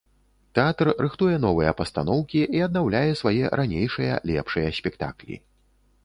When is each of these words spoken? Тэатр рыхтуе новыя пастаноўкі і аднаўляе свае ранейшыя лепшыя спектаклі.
Тэатр 0.59 0.89
рыхтуе 1.05 1.33
новыя 1.43 1.73
пастаноўкі 1.81 2.41
і 2.59 2.63
аднаўляе 2.67 3.11
свае 3.21 3.51
ранейшыя 3.61 4.13
лепшыя 4.31 4.69
спектаклі. 4.79 5.35